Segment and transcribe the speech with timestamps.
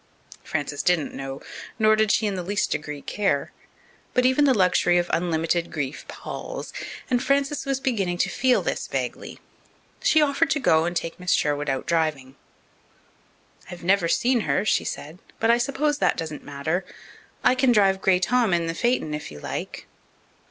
[0.43, 1.43] Frances didn't know,
[1.77, 3.51] nor did she in the least degree care.
[4.15, 6.73] But even the luxury of unlimited grief palls,
[7.07, 9.39] and Frances was beginning to feel this vaguely.
[10.01, 12.35] She offered to go and take Miss Sherwood out driving.
[13.69, 16.83] "I've never seen her," she said, "but I suppose that doesn't matter.
[17.43, 19.85] I can drive Grey Tom in the phaeton, if you like."